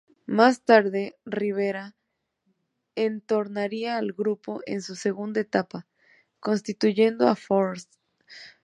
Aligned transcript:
Más 0.25 0.63
tarde, 0.63 1.15
Rivera 1.25 1.95
retornaría 2.95 3.97
al 3.97 4.13
grupo, 4.13 4.61
en 4.65 4.81
su 4.81 4.95
segunda 4.95 5.41
etapa, 5.41 5.85
sustituyendo 6.43 7.27
a 7.27 7.35
Frost. 7.35 7.93